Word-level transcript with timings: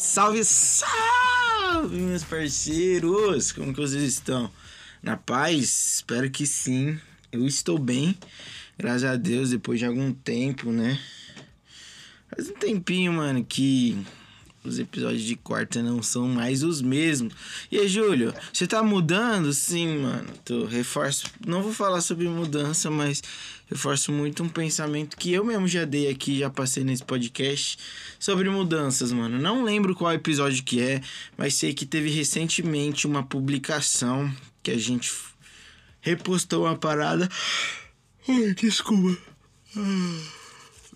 Salve, 0.00 0.44
salve, 0.44 1.96
meus 1.96 2.22
parceiros! 2.22 3.50
Como 3.50 3.74
que 3.74 3.80
vocês 3.80 4.04
estão? 4.04 4.48
Na 5.02 5.16
paz? 5.16 5.96
Espero 5.96 6.30
que 6.30 6.46
sim. 6.46 6.96
Eu 7.32 7.44
estou 7.44 7.80
bem, 7.80 8.16
graças 8.78 9.02
a 9.02 9.16
Deus, 9.16 9.50
depois 9.50 9.80
de 9.80 9.86
algum 9.86 10.12
tempo, 10.12 10.70
né? 10.70 11.00
Faz 12.30 12.48
um 12.48 12.54
tempinho, 12.54 13.12
mano, 13.12 13.44
que 13.44 13.98
os 14.64 14.78
episódios 14.78 15.22
de 15.22 15.36
quarta 15.36 15.82
não 15.82 16.02
são 16.02 16.28
mais 16.28 16.62
os 16.62 16.82
mesmos. 16.82 17.32
E 17.70 17.78
aí, 17.78 17.88
Júlio, 17.88 18.34
você 18.52 18.66
tá 18.66 18.82
mudando? 18.82 19.52
Sim, 19.52 19.98
mano. 19.98 20.28
Tô 20.44 20.64
reforço. 20.66 21.26
Não 21.46 21.62
vou 21.62 21.72
falar 21.72 22.00
sobre 22.00 22.28
mudança, 22.28 22.90
mas 22.90 23.22
reforço 23.68 24.10
muito 24.12 24.42
um 24.42 24.48
pensamento 24.48 25.16
que 25.16 25.32
eu 25.32 25.44
mesmo 25.44 25.68
já 25.68 25.84
dei 25.84 26.08
aqui, 26.08 26.38
já 26.38 26.50
passei 26.50 26.84
nesse 26.84 27.04
podcast 27.04 27.78
sobre 28.18 28.48
mudanças, 28.50 29.12
mano. 29.12 29.38
Não 29.38 29.62
lembro 29.62 29.94
qual 29.94 30.12
episódio 30.12 30.62
que 30.64 30.80
é, 30.80 31.00
mas 31.36 31.54
sei 31.54 31.72
que 31.72 31.86
teve 31.86 32.10
recentemente 32.10 33.06
uma 33.06 33.22
publicação 33.22 34.32
que 34.62 34.70
a 34.70 34.78
gente 34.78 35.12
repostou 36.00 36.64
uma 36.64 36.76
parada. 36.76 37.28
Ai, 38.28 38.54
desculpa. 38.54 39.16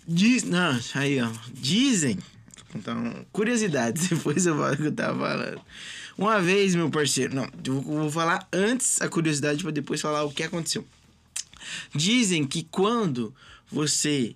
Diz, 0.07 0.43
não, 0.43 0.79
aí 0.95 1.21
ó, 1.21 1.31
dizem 1.53 2.17
então, 2.75 3.25
curiosidades, 3.31 4.07
depois 4.09 4.45
eu 4.45 4.57
falo 4.57 4.73
o 4.73 4.77
que 4.77 4.83
eu 4.83 4.91
tava 4.91 5.19
falando. 5.19 5.61
Uma 6.17 6.39
vez, 6.41 6.75
meu 6.75 6.89
parceiro, 6.89 7.35
não, 7.35 7.47
eu 7.65 7.81
vou 7.81 8.11
falar 8.11 8.47
antes 8.51 9.01
a 9.01 9.09
curiosidade 9.09 9.63
para 9.63 9.71
depois 9.71 10.01
falar 10.01 10.23
o 10.23 10.31
que 10.31 10.43
aconteceu. 10.43 10.85
Dizem 11.93 12.45
que 12.45 12.63
quando 12.63 13.33
você 13.71 14.35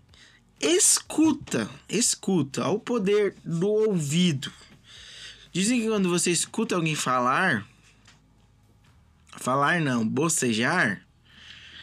escuta, 0.59 1.69
escuta 1.87 2.63
ao 2.63 2.79
poder 2.79 3.35
do 3.43 3.67
ouvido. 3.67 4.51
Dizem 5.51 5.81
que 5.81 5.87
quando 5.87 6.09
você 6.09 6.31
escuta 6.31 6.75
alguém 6.75 6.95
falar, 6.95 7.67
falar 9.37 9.79
não, 9.81 10.07
bocejar, 10.07 11.06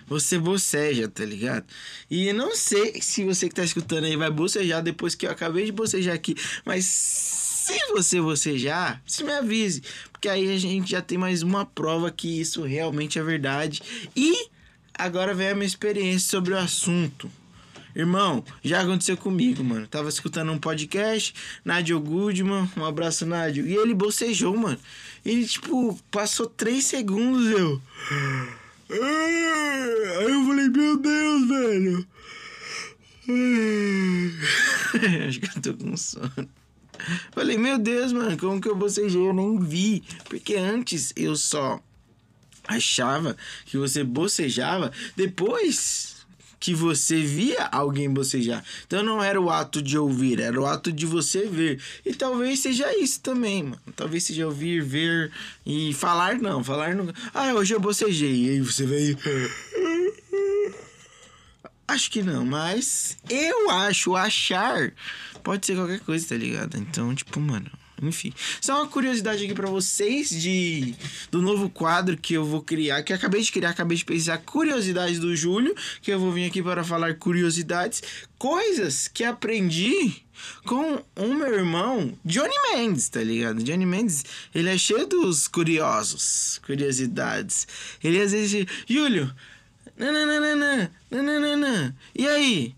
você 0.06 0.38
boceja, 0.38 1.08
tá 1.08 1.24
ligado? 1.24 1.64
E 2.10 2.28
eu 2.28 2.34
não 2.34 2.55
sei 2.55 3.00
se 3.00 3.24
você 3.24 3.48
que 3.48 3.55
tá 3.55 3.64
escutando 3.64 4.05
aí 4.05 4.16
vai 4.16 4.30
bocejar 4.30 4.83
depois 4.83 5.14
que 5.14 5.27
eu 5.27 5.30
acabei 5.30 5.64
de 5.64 5.72
bocejar 5.72 6.14
aqui, 6.14 6.34
mas 6.64 6.84
se 6.84 7.78
você 7.92 8.20
bocejar, 8.20 9.02
se 9.06 9.24
me 9.24 9.33
avise, 9.33 9.83
porque 10.12 10.28
aí 10.28 10.52
a 10.52 10.58
gente 10.58 10.91
já 10.91 11.00
tem 11.00 11.16
mais 11.16 11.42
uma 11.42 11.64
prova 11.64 12.11
que 12.11 12.41
isso 12.41 12.62
realmente 12.62 13.19
é 13.19 13.22
verdade. 13.22 13.80
E 14.14 14.48
agora 14.92 15.33
vem 15.33 15.48
a 15.48 15.55
minha 15.55 15.66
experiência 15.66 16.30
sobre 16.30 16.52
o 16.52 16.58
assunto. 16.58 17.30
Irmão, 17.96 18.44
já 18.62 18.80
aconteceu 18.83 19.16
comigo, 19.16 19.62
mano. 19.62 19.86
Tava 19.86 20.08
escutando 20.08 20.50
um 20.50 20.58
podcast, 20.58 21.33
Nádio 21.64 21.98
Goodman, 22.00 22.68
um 22.77 22.84
abraço, 22.84 23.24
Nádio. 23.24 23.66
E 23.66 23.74
ele 23.77 23.94
bocejou, 23.94 24.56
mano. 24.56 24.78
Ele, 25.24 25.46
tipo, 25.46 25.96
passou 26.11 26.46
três 26.46 26.84
segundos, 26.84 27.46
eu. 27.50 27.80
Aí 29.03 30.33
eu 30.33 30.46
falei, 30.46 30.68
meu 30.68 30.96
Deus, 30.96 31.48
velho. 31.48 32.07
Acho 35.27 35.41
que 35.41 35.58
eu 35.58 35.63
tô 35.63 35.74
com 35.74 35.96
sono. 35.96 36.48
Falei, 37.33 37.58
meu 37.58 37.79
Deus, 37.79 38.13
mano, 38.13 38.39
como 38.39 38.61
que 38.61 38.68
eu 38.68 38.77
bocejei? 38.77 39.20
Eu 39.20 39.33
nem 39.33 39.58
vi. 39.58 40.05
Porque 40.29 40.55
antes 40.55 41.13
eu 41.17 41.35
só 41.36 41.80
achava 42.67 43.36
que 43.67 43.77
você 43.77 44.05
bocejava 44.05 44.91
depois 45.17 46.14
que 46.64 46.73
você 46.73 47.20
via 47.20 47.67
alguém 47.67 48.08
bocejar. 48.08 48.64
Então 48.86 49.02
não 49.02 49.23
era 49.23 49.39
o 49.39 49.51
ato 49.51 49.83
de 49.83 49.98
ouvir, 49.98 50.41
era 50.41 50.58
o 50.58 50.64
ato 50.64 50.91
de 50.91 51.05
você 51.05 51.45
ver. 51.45 51.79
E 52.07 52.14
talvez 52.14 52.61
seja 52.61 52.91
isso 52.97 53.20
também, 53.20 53.64
mano. 53.64 53.83
Talvez 53.95 54.25
seja 54.25 54.47
ouvir, 54.47 54.83
ver 54.83 55.30
e 55.67 55.92
falar 55.92 56.36
não. 56.36 56.64
Falar 56.64 56.95
não. 56.95 57.13
Ah, 57.35 57.53
hoje 57.53 57.74
eu 57.74 57.80
bocejei. 57.80 58.47
E 58.47 58.48
aí 58.48 58.61
você 58.63 58.86
veio. 58.86 59.19
Acho 61.86 62.11
que 62.11 62.23
não, 62.23 62.47
mas 62.47 63.19
eu 63.29 63.69
acho, 63.69 64.17
achar 64.17 64.91
pode 65.42 65.67
ser 65.67 65.77
qualquer 65.77 66.01
coisa, 66.01 66.29
tá 66.29 66.35
ligado? 66.35 66.79
Então, 66.79 67.14
tipo, 67.14 67.39
mano, 67.39 67.70
enfim. 68.09 68.33
Só 68.61 68.77
uma 68.77 68.89
curiosidade 68.89 69.45
aqui 69.45 69.55
para 69.55 69.69
vocês 69.69 70.31
de 70.31 70.95
do 71.31 71.42
novo 71.42 71.69
quadro 71.69 72.17
que 72.17 72.35
eu 72.35 72.45
vou 72.45 72.63
criar, 72.63 73.03
que 73.03 73.13
acabei 73.13 73.42
de 73.42 73.53
criar, 73.53 73.70
acabei 73.70 73.97
de 73.97 74.05
pensar 74.05 74.39
curiosidades 74.39 75.19
do 75.19 75.35
Júlio, 75.35 75.75
que 76.01 76.11
eu 76.11 76.19
vou 76.19 76.33
vir 76.33 76.47
aqui 76.47 76.63
para 76.63 76.85
falar 76.85 77.15
curiosidades, 77.15 78.03
coisas 78.39 79.09
que 79.09 79.25
aprendi 79.25 80.25
com 80.65 81.03
o 81.17 81.35
meu 81.35 81.55
irmão 81.55 82.17
Johnny 82.25 82.55
Mendes, 82.73 83.09
tá 83.09 83.23
ligado? 83.23 83.63
Johnny 83.63 83.87
Mendes, 83.87 84.25
ele 84.55 84.69
é 84.69 84.79
cheio 84.79 85.07
dos 85.07 85.48
curiosos, 85.48 86.61
curiosidades. 86.65 87.67
Ele 88.03 88.21
às 88.21 88.33
vezes, 88.33 88.67
Júlio, 88.89 89.33
nananana, 89.97 90.92
nananana, 91.11 91.97
e 92.15 92.27
aí? 92.27 92.75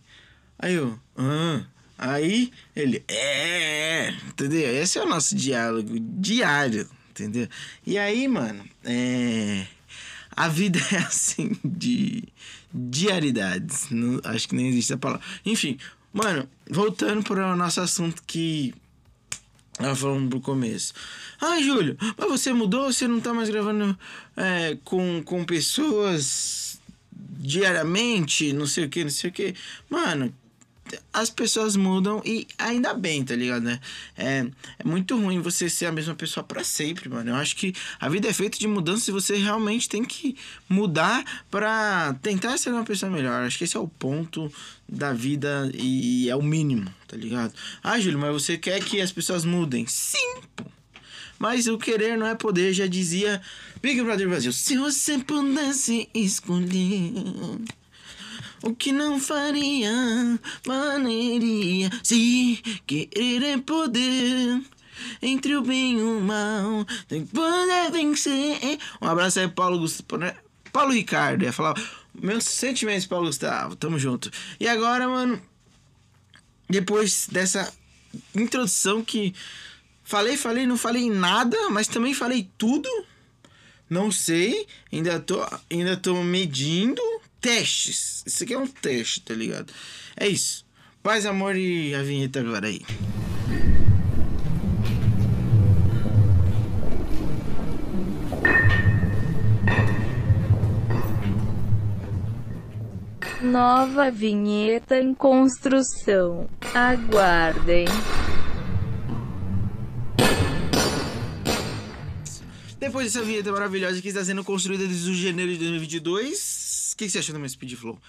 Aí 0.59 0.75
eu, 0.75 0.99
ah, 1.17 1.65
Aí 1.99 2.53
ele, 2.75 3.03
é, 3.09 4.11
entendeu? 4.29 4.83
Esse 4.83 4.99
é 4.99 5.03
o 5.03 5.09
nosso 5.09 5.35
diálogo 5.35 5.99
diário, 5.99 6.89
entendeu? 7.11 7.49
E 7.87 7.97
aí, 7.97 8.29
mano, 8.29 8.65
é. 8.85 9.67
A 10.37 10.49
vida 10.49 10.79
é 10.93 10.99
assim, 10.99 11.57
de 11.65 12.25
diaridades. 12.73 13.89
Não, 13.91 14.21
acho 14.25 14.49
que 14.49 14.55
nem 14.55 14.69
existe 14.69 14.93
a 14.93 14.99
palavra. 14.99 15.25
Enfim, 15.45 15.79
mano, 16.13 16.49
voltando 16.71 17.23
para 17.23 17.53
o 17.53 17.57
nosso 17.57 17.81
assunto 17.81 18.23
que 18.27 18.75
ela 19.79 19.95
falou 19.95 20.21
no 20.21 20.41
começo. 20.41 20.93
Ai, 21.41 21.63
Júlio, 21.63 21.97
mas 22.17 22.29
você 22.29 22.53
mudou? 22.53 22.93
Você 22.93 23.07
não 23.09 23.21
tá 23.21 23.33
mais 23.33 23.49
gravando 23.49 23.99
é, 24.37 24.77
com, 24.85 25.23
com 25.23 25.45
pessoas 25.45 26.79
diariamente? 27.13 28.53
Não 28.53 28.67
sei 28.67 28.85
o 28.85 28.89
que, 28.89 29.05
não 29.05 29.11
sei 29.11 29.31
o 29.31 29.33
que. 29.33 29.55
Mano, 29.89 30.35
as 31.13 31.31
pessoas 31.31 31.77
mudam 31.77 32.23
e 32.25 32.47
ainda 32.59 32.95
bem, 32.95 33.25
tá 33.25 33.35
ligado, 33.35 33.63
né? 33.63 33.81
É, 34.17 34.47
é 34.79 34.85
muito 34.85 35.17
ruim 35.17 35.41
você 35.41 35.69
ser 35.69 35.87
a 35.87 35.93
mesma 35.93 36.15
pessoa 36.15 36.45
para 36.45 36.63
sempre, 36.63 37.09
mano. 37.09 37.31
Eu 37.31 37.37
acho 37.37 37.57
que 37.57 37.75
a 37.99 38.09
vida 38.09 38.29
é 38.29 38.33
feita 38.33 38.59
de 38.59 38.67
mudança 38.67 39.11
e 39.11 39.13
você 39.13 39.37
realmente 39.37 39.89
tem 39.89 40.05
que 40.05 40.37
mudar 40.69 41.25
para 41.51 42.15
tentar 42.23 42.59
ser 42.59 42.71
uma 42.71 42.85
pessoa 42.85 43.11
melhor. 43.11 43.43
Acho 43.43 43.59
que 43.59 43.65
esse 43.65 43.77
é 43.77 43.81
o 43.81 43.89
ponto 43.89 44.53
da 44.89 45.13
vida 45.13 45.71
e 45.75 46.29
é 46.29 46.37
o 46.37 46.43
mínimo, 46.43 46.93
tá 47.09 47.17
ligado? 47.17 47.53
Ah, 47.83 47.99
Júlio, 47.99 48.19
mas 48.19 48.33
você 48.33 48.57
quer 48.57 48.83
que 48.83 49.01
as 49.01 49.13
pessoas 49.13 49.45
mudem? 49.45 49.87
Sim. 49.87 50.41
Mas 51.39 51.67
o 51.67 51.77
querer 51.77 52.17
não 52.17 52.27
é 52.27 52.35
poder, 52.35 52.73
já 52.73 52.87
dizia 52.87 53.41
Big 53.83 54.03
Brother 54.03 54.29
Brasil. 54.29 54.53
Se 54.53 54.77
você 54.77 55.19
pudesse 55.19 56.09
escolher 56.15 57.13
o 58.63 58.75
que 58.75 58.93
não 58.93 59.21
faria, 59.21 59.93
maneiria 60.67 61.91
se 62.03 62.61
querer 62.87 63.43
é 63.45 63.59
poder. 63.59 64.63
Entre 65.21 65.55
o 65.55 65.63
bem 65.63 65.99
e 65.99 66.03
o 66.03 66.21
mal, 66.21 66.87
tem 67.07 67.25
poder 67.27 67.91
vencer. 67.93 68.79
Um 69.01 69.07
abraço 69.07 69.39
aí, 69.39 69.49
Paulo 69.49 69.79
Gustavo. 69.79 70.17
Né? 70.17 70.35
Paulo 70.73 70.93
Ricardo, 70.93 71.45
ia 71.45 71.53
falar. 71.53 71.75
Meus 72.15 72.45
sentimentos, 72.45 73.07
Paulo 73.07 73.27
Gustavo. 73.27 73.77
Tamo 73.77 73.99
junto. 73.99 74.31
E 74.59 74.67
agora, 74.67 75.07
mano, 75.07 75.41
depois 76.69 77.29
dessa 77.31 77.73
introdução 78.35 79.05
que 79.05 79.35
falei, 80.03 80.37
falei, 80.37 80.67
não 80.67 80.79
falei 80.79 81.11
nada, 81.11 81.71
mas 81.71 81.89
também 81.89 82.15
falei 82.15 82.49
tudo. 82.57 82.89
Não 83.89 84.11
sei, 84.11 84.67
ainda 84.93 85.21
tô, 85.21 85.47
ainda 85.71 85.97
tô 85.97 86.23
medindo 86.23 87.03
testes. 87.41 88.23
Isso 88.27 88.45
aqui 88.45 88.55
é 88.55 88.59
um 88.59 88.67
teste, 88.67 89.21
tá 89.21 89.35
ligado? 89.35 89.73
É 90.17 90.27
isso. 90.27 90.65
Paz, 91.03 91.25
amor 91.25 91.57
e 91.57 91.95
a 91.95 92.03
vinheta 92.03 92.41
agora 92.41 92.67
aí. 92.67 92.83
Nova 103.43 104.11
vinheta 104.11 104.99
em 104.99 105.15
construção. 105.15 106.49
Aguardem. 106.75 107.87
Depois 112.79 113.13
dessa 113.13 113.25
vinheta 113.25 113.53
maravilhosa 113.53 114.03
que 114.03 114.09
está 114.09 114.25
sendo 114.25 114.43
construída 114.43 114.87
desde 114.87 115.11
o 115.11 115.15
janeiro 115.15 115.53
de 115.53 115.59
2022, 115.59 116.66
o 116.97 116.99
que, 116.99 117.11
você 117.11 117.19
achou 117.19 117.35
do 117.35 117.39
meu 117.39 117.47
Speed 117.47 117.75
Flow? 117.75 118.01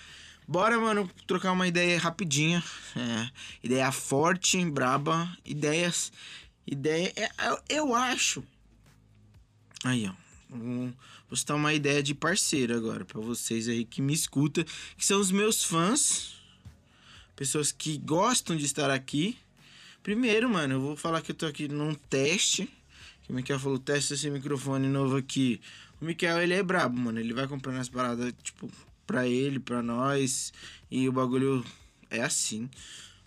Bora, 0.48 0.80
mano, 0.80 1.12
trocar 1.28 1.52
uma 1.52 1.68
ideia 1.68 2.00
rapidinha. 2.00 2.64
É, 2.96 3.30
ideia 3.62 3.92
forte, 3.92 4.64
braba. 4.64 5.30
Ideias. 5.46 6.10
Ideia. 6.66 7.12
é, 7.18 7.30
eu, 7.50 7.60
eu 7.68 7.94
acho. 7.94 8.42
Aí, 9.84 10.08
ó. 10.08 10.14
Vou 10.50 10.94
vou 11.30 11.36
citar 11.36 11.58
uma 11.58 11.74
ideia 11.74 12.02
de 12.02 12.16
parceiro 12.16 12.74
agora 12.78 13.04
pra 13.04 13.20
vocês 13.20 13.68
aí 13.68 13.84
que 13.84 14.02
me 14.02 14.14
escuta, 14.14 14.66
que 14.98 15.06
são 15.06 15.20
os 15.20 15.32
meus 15.32 15.66
fãs, 15.66 16.38
pessoas 17.36 17.70
que 17.70 17.98
gostam 17.98 18.56
de 18.56 18.64
estar 18.64 18.90
aqui. 18.90 19.38
Primeiro, 20.02 20.50
mano, 20.50 20.76
eu 20.76 20.82
vou 20.82 20.96
falar 20.96 21.22
que 21.22 21.32
eu 21.32 21.36
tô 21.36 21.46
aqui 21.46 21.68
num 21.68 21.94
teste. 21.94 22.70
Que 23.24 23.34
o 23.34 23.36
Miquel 23.36 23.60
falou, 23.60 23.78
testa 23.78 24.14
esse 24.14 24.30
microfone 24.30 24.88
novo 24.88 25.18
aqui. 25.18 25.60
O 26.00 26.06
Miquel, 26.06 26.42
ele 26.42 26.54
é 26.54 26.64
brabo, 26.64 26.98
mano. 26.98 27.20
Ele 27.20 27.34
vai 27.34 27.48
comprando 27.48 27.80
as 27.80 27.90
paradas, 27.90 28.34
tipo, 28.44 28.70
pra 29.06 29.28
ele, 29.28 29.60
pra 29.60 29.82
nós. 29.82 30.54
E 30.90 31.08
o 31.08 31.12
bagulho 31.12 31.66
é 32.10 32.22
assim. 32.22 32.70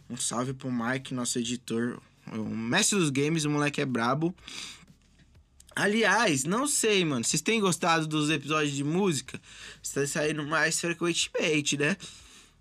Um 0.09 0.17
salve 0.17 0.53
pro 0.53 0.71
Mike, 0.71 1.15
nosso 1.15 1.39
editor. 1.39 2.01
O 2.33 2.45
mestre 2.45 2.99
dos 2.99 3.11
games, 3.11 3.45
o 3.45 3.51
moleque 3.51 3.81
é 3.81 3.87
brabo. 3.87 4.35
Aliás, 5.75 6.45
não 6.45 6.67
sei, 6.67 7.05
mano. 7.05 7.25
Vocês 7.25 7.41
têm 7.41 7.61
gostado 7.61 8.07
dos 8.07 8.29
episódios 8.29 8.75
de 8.75 8.85
música? 8.85 9.41
Está 9.83 10.07
saindo 10.07 10.45
mais 10.45 10.81
frequentemente, 10.81 11.77
né? 11.77 11.97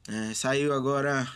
É, 0.07 0.33
saiu 0.33 0.73
agora. 0.73 1.27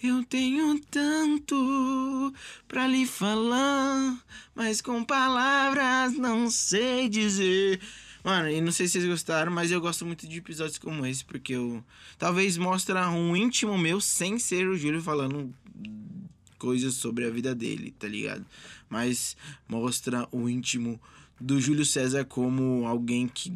Eu 0.00 0.22
tenho 0.24 0.78
tanto 0.90 2.32
pra 2.68 2.86
lhe 2.86 3.04
falar, 3.04 4.24
mas 4.54 4.80
com 4.80 5.02
palavras 5.02 6.14
não 6.14 6.48
sei 6.48 7.08
dizer. 7.08 7.80
Mano, 8.22 8.48
e 8.48 8.60
não 8.60 8.70
sei 8.70 8.86
se 8.86 8.92
vocês 8.92 9.06
gostaram, 9.06 9.50
mas 9.50 9.72
eu 9.72 9.80
gosto 9.80 10.06
muito 10.06 10.28
de 10.28 10.38
episódios 10.38 10.78
como 10.78 11.04
esse, 11.04 11.24
porque 11.24 11.54
eu. 11.54 11.82
Talvez 12.16 12.56
mostra 12.56 13.10
um 13.10 13.36
íntimo 13.36 13.76
meu 13.76 14.00
sem 14.00 14.38
ser 14.38 14.68
o 14.68 14.76
Júlio 14.76 15.02
falando 15.02 15.52
coisas 16.58 16.94
sobre 16.94 17.24
a 17.24 17.30
vida 17.30 17.54
dele, 17.54 17.92
tá 17.98 18.06
ligado? 18.06 18.44
Mas 18.88 19.36
mostra 19.68 20.28
o 20.30 20.48
íntimo 20.48 21.00
do 21.40 21.60
Júlio 21.60 21.84
César 21.84 22.24
como 22.24 22.86
alguém 22.86 23.26
que, 23.26 23.52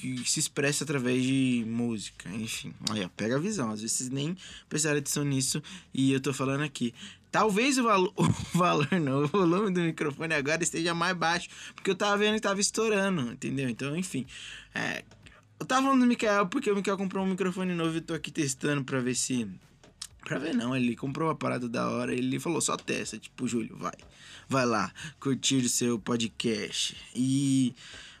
que 0.00 0.28
se 0.28 0.40
expressa 0.40 0.84
através 0.84 1.22
de 1.22 1.64
música, 1.66 2.28
enfim. 2.30 2.72
Olha, 2.90 3.08
pega 3.16 3.36
a 3.36 3.38
visão, 3.38 3.70
às 3.70 3.80
vezes 3.82 4.08
nem 4.08 4.36
prestaram 4.68 4.98
atenção 4.98 5.24
nisso 5.24 5.62
e 5.92 6.12
eu 6.12 6.20
tô 6.20 6.32
falando 6.32 6.62
aqui. 6.62 6.94
Talvez 7.30 7.76
o, 7.78 7.82
valo, 7.82 8.12
o 8.16 8.24
valor, 8.56 8.88
não, 9.00 9.24
o 9.24 9.28
volume 9.28 9.72
do 9.72 9.80
microfone 9.80 10.34
agora 10.34 10.62
esteja 10.62 10.94
mais 10.94 11.16
baixo, 11.16 11.48
porque 11.74 11.90
eu 11.90 11.94
tava 11.94 12.16
vendo 12.16 12.36
que 12.36 12.40
tava 12.40 12.60
estourando, 12.60 13.32
entendeu? 13.32 13.68
Então, 13.68 13.96
enfim. 13.96 14.24
É, 14.74 15.04
eu 15.60 15.66
tava 15.66 15.82
falando 15.82 16.00
do 16.00 16.06
Mikael 16.06 16.46
porque 16.46 16.70
o 16.70 16.76
Mikael 16.76 16.96
comprou 16.96 17.24
um 17.24 17.30
microfone 17.30 17.74
novo 17.74 17.94
e 17.94 17.96
eu 17.96 18.02
tô 18.02 18.14
aqui 18.14 18.30
testando 18.30 18.84
pra 18.84 19.00
ver 19.00 19.14
se 19.14 19.48
Pra 20.28 20.38
ver 20.38 20.54
não, 20.54 20.76
ele 20.76 20.94
comprou 20.94 21.28
uma 21.28 21.34
parada 21.34 21.66
da 21.66 21.88
hora, 21.88 22.12
ele 22.12 22.38
falou 22.38 22.60
só 22.60 22.76
testa, 22.76 23.18
tipo, 23.18 23.48
Júlio, 23.48 23.74
vai. 23.78 23.94
Vai 24.46 24.66
lá, 24.66 24.92
curtir 25.18 25.64
o 25.64 25.68
seu 25.70 25.98
podcast. 25.98 26.94
E, 27.14 27.74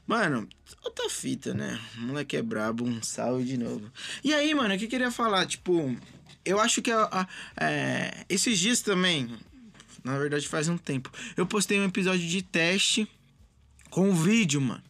mano, 0.08 0.48
outra 0.82 1.08
fita, 1.08 1.54
né? 1.54 1.78
O 1.98 2.00
moleque 2.00 2.36
é 2.36 2.42
brabo, 2.42 2.84
um 2.84 3.02
salve 3.02 3.44
de 3.44 3.58
novo. 3.58 3.92
E 4.24 4.34
aí, 4.34 4.52
mano, 4.54 4.74
o 4.74 4.78
que 4.78 4.86
eu 4.86 4.88
queria 4.88 5.10
falar? 5.10 5.46
Tipo, 5.46 5.94
eu 6.44 6.58
acho 6.58 6.82
que 6.82 6.90
a, 6.90 7.04
a, 7.12 7.28
é, 7.64 8.24
esses 8.28 8.58
dias 8.58 8.80
também, 8.80 9.30
na 10.02 10.18
verdade 10.18 10.48
faz 10.48 10.68
um 10.68 10.78
tempo, 10.78 11.12
eu 11.36 11.46
postei 11.46 11.78
um 11.78 11.84
episódio 11.84 12.26
de 12.26 12.42
teste 12.42 13.06
com 13.90 14.12
vídeo, 14.14 14.60
mano 14.60 14.88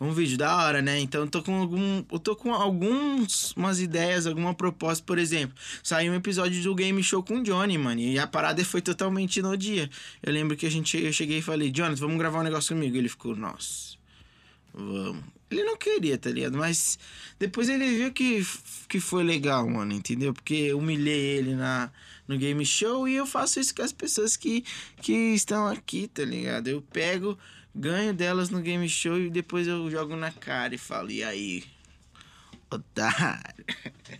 um 0.00 0.12
vídeo 0.12 0.38
da 0.38 0.56
hora, 0.56 0.80
né? 0.80 0.98
Então 0.98 1.22
eu 1.22 1.26
tô 1.28 1.42
com 1.42 1.54
algum. 1.54 2.02
Eu 2.10 2.18
tô 2.18 2.34
com 2.34 2.54
algumas 2.54 3.52
umas 3.52 3.80
ideias, 3.80 4.26
alguma 4.26 4.54
proposta, 4.54 5.04
por 5.04 5.18
exemplo. 5.18 5.54
Saiu 5.82 6.12
um 6.12 6.14
episódio 6.14 6.62
do 6.62 6.74
Game 6.74 7.02
Show 7.02 7.22
com 7.22 7.38
o 7.38 7.42
Johnny, 7.42 7.76
mano. 7.76 8.00
E 8.00 8.18
a 8.18 8.26
parada 8.26 8.64
foi 8.64 8.80
totalmente 8.80 9.42
no 9.42 9.54
dia. 9.56 9.90
Eu 10.22 10.32
lembro 10.32 10.56
que 10.56 10.64
a 10.64 10.70
gente, 10.70 10.96
eu 10.96 11.12
cheguei 11.12 11.38
e 11.38 11.42
falei, 11.42 11.70
Johnny, 11.70 11.94
vamos 11.96 12.16
gravar 12.16 12.40
um 12.40 12.44
negócio 12.44 12.74
comigo. 12.74 12.96
Ele 12.96 13.10
ficou, 13.10 13.36
nossa, 13.36 13.98
vamos. 14.72 15.24
Ele 15.50 15.64
não 15.64 15.76
queria, 15.76 16.16
tá 16.16 16.30
ligado? 16.30 16.56
Mas 16.56 16.96
depois 17.38 17.68
ele 17.68 17.84
viu 17.96 18.12
que, 18.12 18.46
que 18.88 19.00
foi 19.00 19.24
legal, 19.24 19.68
mano, 19.68 19.92
entendeu? 19.92 20.32
Porque 20.32 20.54
eu 20.54 20.78
humilhei 20.78 21.38
ele 21.38 21.56
na, 21.56 21.90
no 22.28 22.38
game 22.38 22.64
show 22.64 23.08
e 23.08 23.16
eu 23.16 23.26
faço 23.26 23.58
isso 23.58 23.74
com 23.74 23.82
as 23.82 23.92
pessoas 23.92 24.36
que, 24.36 24.64
que 25.02 25.12
estão 25.12 25.66
aqui, 25.66 26.06
tá 26.06 26.24
ligado? 26.24 26.68
Eu 26.68 26.80
pego 26.80 27.36
ganho 27.74 28.14
delas 28.14 28.48
no 28.50 28.60
game 28.60 28.88
show 28.88 29.18
e 29.18 29.28
depois 29.28 29.66
eu 29.66 29.90
jogo 29.90 30.14
na 30.14 30.30
cara 30.30 30.72
e 30.74 30.78
falo, 30.78 31.10
e 31.10 31.24
aí? 31.24 31.64
Otário. 32.70 33.64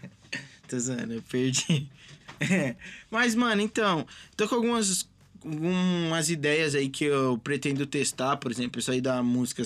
Tô 0.67 0.79
zoando, 0.79 1.15
eu 1.15 1.23
perdi. 1.23 1.89
Mas, 3.11 3.35
mano, 3.35 3.61
então, 3.61 4.07
tô 4.37 4.49
com 4.49 4.55
algumas, 4.57 5.09
algumas 5.45 6.31
ideias 6.31 6.75
aí 6.75 6.89
que 6.89 7.05
eu 7.05 7.39
pretendo 7.39 7.87
testar, 7.87 8.37
por 8.37 8.51
exemplo, 8.51 8.81
isso 8.81 8.91
aí 8.91 9.01
da 9.01 9.23
música 9.23 9.63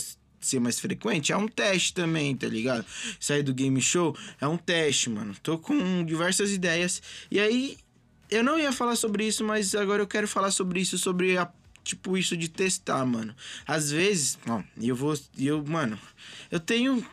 ser 0.47 0.61
mais 0.61 0.79
frequente, 0.79 1.33
é 1.33 1.37
um 1.37 1.49
teste 1.49 1.95
também, 1.95 2.37
tá 2.37 2.49
ligado? 2.49 2.85
Sair 3.19 3.43
do 3.43 3.55
game 3.55 3.81
show 3.81 4.17
é 4.41 4.47
um 4.47 4.57
teste, 4.57 5.11
mano. 5.11 5.35
Tô 5.43 5.59
com 5.59 6.05
diversas 6.05 6.51
ideias. 6.51 7.03
E 7.31 7.39
aí, 7.39 7.77
eu 8.31 8.43
não 8.43 8.59
ia 8.59 8.73
falar 8.73 8.97
sobre 8.97 9.27
isso, 9.27 9.45
mas 9.45 9.75
agora 9.75 10.03
eu 10.03 10.07
quero 10.07 10.27
falar 10.27 10.51
sobre 10.51 10.81
isso, 10.81 10.99
sobre 10.99 11.37
a 11.37 11.51
tipo 11.83 12.17
isso 12.17 12.37
de 12.37 12.49
testar, 12.49 13.05
mano. 13.05 13.35
Às 13.67 13.91
vezes, 13.91 14.39
ó, 14.49 14.63
eu 14.81 14.97
vou. 14.97 15.15
Eu, 15.39 15.65
mano, 15.65 15.99
eu 16.51 16.59
tenho 16.59 17.05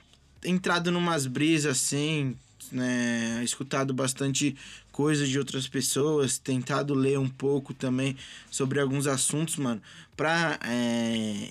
entrado 0.43 0.91
numas 0.91 1.27
brisas 1.27 1.77
assim, 1.77 2.35
né? 2.71 3.41
Escutado 3.43 3.93
bastante 3.93 4.55
coisas 4.91 5.29
de 5.29 5.37
outras 5.37 5.67
pessoas, 5.67 6.37
tentado 6.37 6.93
ler 6.93 7.19
um 7.19 7.29
pouco 7.29 7.73
também 7.73 8.15
sobre 8.49 8.79
alguns 8.79 9.07
assuntos, 9.07 9.57
mano, 9.57 9.81
pra 10.15 10.59
é, 10.63 11.49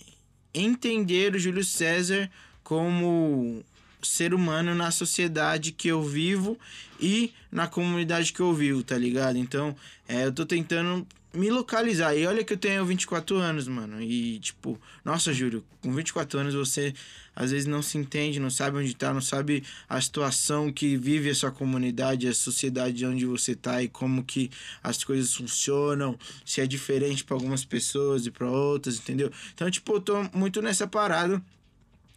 entender 0.54 1.34
o 1.34 1.38
Júlio 1.38 1.64
César 1.64 2.30
como 2.62 3.64
ser 4.02 4.32
humano 4.32 4.74
na 4.74 4.90
sociedade 4.90 5.72
que 5.72 5.88
eu 5.88 6.02
vivo 6.02 6.58
e 7.00 7.32
na 7.50 7.66
comunidade 7.66 8.32
que 8.32 8.40
eu 8.40 8.52
vivo, 8.54 8.82
tá 8.82 8.96
ligado? 8.96 9.36
Então, 9.36 9.76
é, 10.08 10.24
eu 10.24 10.32
tô 10.32 10.46
tentando 10.46 11.06
me 11.32 11.50
localizar. 11.50 12.14
E 12.16 12.26
olha 12.26 12.44
que 12.44 12.52
eu 12.52 12.58
tenho 12.58 12.84
24 12.84 13.36
anos, 13.36 13.68
mano. 13.68 14.02
E 14.02 14.38
tipo, 14.38 14.80
nossa, 15.04 15.32
Júlio, 15.32 15.64
com 15.80 15.92
24 15.92 16.38
anos 16.38 16.54
você 16.54 16.94
às 17.34 17.52
vezes 17.52 17.66
não 17.66 17.80
se 17.80 17.96
entende, 17.96 18.40
não 18.40 18.50
sabe 18.50 18.78
onde 18.78 18.94
tá, 18.94 19.14
não 19.14 19.20
sabe 19.20 19.62
a 19.88 20.00
situação 20.00 20.70
que 20.72 20.96
vive 20.96 21.30
a 21.30 21.34
sua 21.34 21.50
comunidade, 21.50 22.28
a 22.28 22.34
sociedade 22.34 23.06
onde 23.06 23.24
você 23.24 23.54
tá 23.54 23.82
e 23.82 23.88
como 23.88 24.24
que 24.24 24.50
as 24.82 25.02
coisas 25.02 25.34
funcionam, 25.34 26.18
se 26.44 26.60
é 26.60 26.66
diferente 26.66 27.24
para 27.24 27.36
algumas 27.36 27.64
pessoas 27.64 28.26
e 28.26 28.30
para 28.30 28.50
outras, 28.50 28.98
entendeu? 28.98 29.30
Então, 29.54 29.70
tipo, 29.70 29.94
eu 29.94 30.00
tô 30.00 30.22
muito 30.34 30.60
nessa 30.60 30.86
parada. 30.86 31.40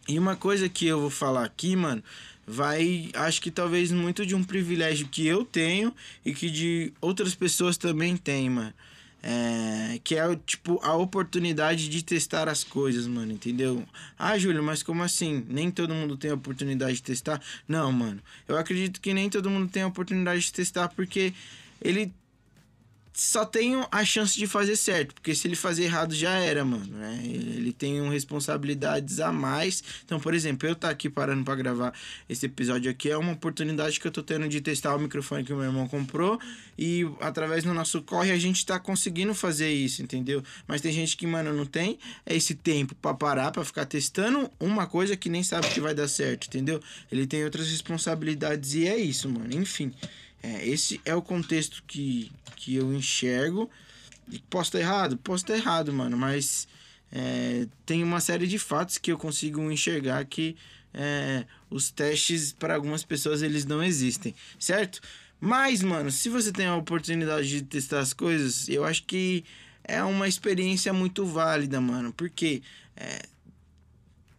E 0.06 0.18
uma 0.18 0.36
coisa 0.36 0.68
que 0.68 0.86
eu 0.86 1.00
vou 1.00 1.08
falar 1.08 1.44
aqui, 1.44 1.74
mano, 1.74 2.02
vai, 2.46 3.08
acho 3.14 3.40
que 3.40 3.50
talvez 3.50 3.90
muito 3.90 4.26
de 4.26 4.34
um 4.34 4.44
privilégio 4.44 5.08
que 5.08 5.26
eu 5.26 5.44
tenho 5.44 5.94
e 6.24 6.34
que 6.34 6.50
de 6.50 6.92
outras 7.00 7.34
pessoas 7.34 7.78
também 7.78 8.16
têm, 8.16 8.50
mano. 8.50 8.74
É, 9.26 9.98
que 10.04 10.16
é 10.16 10.36
tipo 10.44 10.78
a 10.82 10.94
oportunidade 10.94 11.88
de 11.88 12.04
testar 12.04 12.46
as 12.46 12.62
coisas, 12.62 13.06
mano, 13.06 13.32
entendeu? 13.32 13.82
Ah, 14.18 14.36
Júlio, 14.36 14.62
mas 14.62 14.82
como 14.82 15.02
assim? 15.02 15.46
Nem 15.48 15.70
todo 15.70 15.94
mundo 15.94 16.14
tem 16.14 16.30
a 16.30 16.34
oportunidade 16.34 16.96
de 16.96 17.02
testar? 17.04 17.40
Não, 17.66 17.90
mano. 17.90 18.20
Eu 18.46 18.58
acredito 18.58 19.00
que 19.00 19.14
nem 19.14 19.30
todo 19.30 19.48
mundo 19.48 19.70
tem 19.70 19.82
a 19.82 19.86
oportunidade 19.86 20.42
de 20.42 20.52
testar 20.52 20.90
porque 20.90 21.32
ele 21.80 22.12
só 23.14 23.44
tem 23.44 23.76
a 23.92 24.04
chance 24.04 24.36
de 24.36 24.44
fazer 24.44 24.74
certo, 24.74 25.14
porque 25.14 25.36
se 25.36 25.46
ele 25.46 25.54
fazer 25.54 25.84
errado 25.84 26.12
já 26.12 26.32
era, 26.32 26.64
mano, 26.64 26.84
né? 26.96 27.20
Ele 27.24 27.72
tem 27.72 28.02
um 28.02 28.08
responsabilidades 28.08 29.20
a 29.20 29.32
mais. 29.32 29.84
Então, 30.04 30.18
por 30.18 30.34
exemplo, 30.34 30.68
eu 30.68 30.74
tá 30.74 30.90
aqui 30.90 31.08
parando 31.08 31.44
para 31.44 31.54
gravar 31.54 31.94
esse 32.28 32.46
episódio 32.46 32.90
aqui 32.90 33.08
é 33.08 33.16
uma 33.16 33.32
oportunidade 33.32 34.00
que 34.00 34.06
eu 34.06 34.10
tô 34.10 34.20
tendo 34.20 34.48
de 34.48 34.60
testar 34.60 34.96
o 34.96 34.98
microfone 34.98 35.44
que 35.44 35.52
o 35.52 35.56
meu 35.56 35.66
irmão 35.66 35.86
comprou 35.86 36.40
e 36.76 37.08
através 37.20 37.62
do 37.62 37.72
nosso 37.72 38.02
corre 38.02 38.32
a 38.32 38.36
gente 38.36 38.66
tá 38.66 38.80
conseguindo 38.80 39.32
fazer 39.32 39.70
isso, 39.70 40.02
entendeu? 40.02 40.42
Mas 40.66 40.80
tem 40.80 40.90
gente 40.90 41.16
que, 41.16 41.24
mano, 41.24 41.52
não 41.52 41.66
tem 41.66 41.98
esse 42.26 42.56
tempo 42.56 42.96
para 42.96 43.14
parar 43.14 43.52
para 43.52 43.64
ficar 43.64 43.86
testando 43.86 44.50
uma 44.58 44.88
coisa 44.88 45.16
que 45.16 45.28
nem 45.28 45.44
sabe 45.44 45.68
que 45.68 45.80
vai 45.80 45.94
dar 45.94 46.08
certo, 46.08 46.48
entendeu? 46.48 46.80
Ele 47.12 47.28
tem 47.28 47.44
outras 47.44 47.70
responsabilidades 47.70 48.74
e 48.74 48.88
é 48.88 48.96
isso, 48.96 49.28
mano. 49.28 49.54
Enfim, 49.54 49.92
é, 50.44 50.68
esse 50.68 51.00
é 51.06 51.14
o 51.14 51.22
contexto 51.22 51.82
que, 51.86 52.30
que 52.56 52.74
eu 52.76 52.92
enxergo. 52.92 53.70
E 54.30 54.38
posso 54.38 54.68
estar 54.68 54.80
errado? 54.80 55.16
Posso 55.16 55.42
estar 55.44 55.56
errado, 55.56 55.90
mano, 55.90 56.18
mas 56.18 56.68
é, 57.10 57.66
tem 57.86 58.02
uma 58.02 58.20
série 58.20 58.46
de 58.46 58.58
fatos 58.58 58.98
que 58.98 59.10
eu 59.10 59.16
consigo 59.16 59.70
enxergar 59.70 60.22
que 60.26 60.54
é, 60.92 61.46
os 61.70 61.90
testes 61.90 62.52
para 62.52 62.74
algumas 62.74 63.02
pessoas 63.02 63.40
eles 63.40 63.64
não 63.64 63.82
existem, 63.82 64.34
certo? 64.58 65.00
Mas, 65.40 65.82
mano, 65.82 66.10
se 66.10 66.28
você 66.28 66.52
tem 66.52 66.66
a 66.66 66.76
oportunidade 66.76 67.48
de 67.48 67.62
testar 67.62 68.00
as 68.00 68.12
coisas, 68.12 68.68
eu 68.68 68.84
acho 68.84 69.04
que 69.04 69.44
é 69.82 70.02
uma 70.02 70.28
experiência 70.28 70.92
muito 70.92 71.24
válida, 71.24 71.80
mano. 71.80 72.12
Porque, 72.12 72.62
é, 72.96 73.22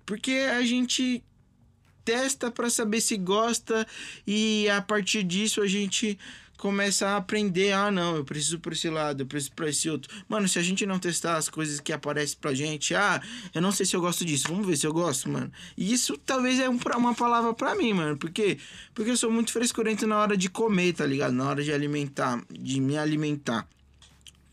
porque 0.06 0.32
a 0.32 0.64
gente 0.64 1.24
testa 2.06 2.52
para 2.52 2.70
saber 2.70 3.02
se 3.02 3.18
gosta 3.18 3.86
e 4.26 4.70
a 4.70 4.82
partir 4.82 5.24
disso 5.24 5.62
a 5.62 5.68
gente 5.68 6.18
começa 6.58 7.10
a 7.10 7.18
aprender, 7.18 7.74
ah, 7.74 7.92
não, 7.92 8.16
eu 8.16 8.24
preciso 8.24 8.60
por 8.60 8.74
esse 8.74 8.90
lado, 8.90 9.22
eu 9.22 9.26
preciso 9.26 9.52
por 9.54 9.68
esse 9.68 9.90
outro. 9.90 10.12
Mano, 10.28 10.48
se 10.48 10.58
a 10.58 10.64
gente 10.64 10.86
não 10.86 10.98
testar 10.98 11.38
as 11.38 11.50
coisas 11.50 11.80
que 11.80 11.92
aparecem 11.92 12.38
pra 12.40 12.54
gente, 12.54 12.96
ah, 12.96 13.22
eu 13.54 13.62
não 13.62 13.72
sei 13.72 13.86
se 13.86 13.96
eu 13.96 14.02
gosto 14.02 14.24
disso, 14.24 14.48
vamos 14.48 14.66
ver 14.66 14.78
se 14.78 14.88
eu 14.88 14.94
gosto, 14.94 15.30
mano. 15.30 15.52
E 15.78 15.94
isso 15.94 16.18
talvez 16.26 16.60
é 16.60 16.70
um, 16.70 16.80
uma 16.98 17.14
palavra 17.14 17.54
pra 17.54 17.76
mim, 17.76 17.94
mano, 17.94 18.18
porque 18.18 18.58
porque 18.94 19.12
eu 19.12 19.18
sou 19.18 19.32
muito 19.32 19.52
frescurento 19.52 20.08
na 20.08 20.18
hora 20.18 20.38
de 20.38 20.50
comer, 20.50 20.94
tá 20.94 21.06
ligado? 21.06 21.34
Na 21.34 21.50
hora 21.50 21.64
de 21.64 21.72
alimentar, 21.72 22.42
de 22.50 22.80
me 22.80 22.98
alimentar. 22.98 23.68